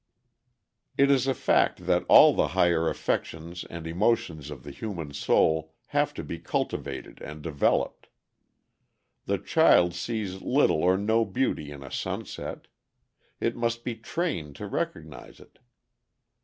[0.97, 5.75] ]It is a fact that all the higher affections and emotions of the human soul
[5.89, 8.07] have to be cultivated and developed.
[9.25, 12.65] The child sees little or no beauty in a sunset;
[13.39, 15.59] it must be trained to recognize it.